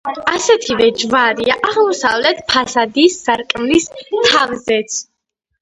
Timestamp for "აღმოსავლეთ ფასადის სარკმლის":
1.71-3.89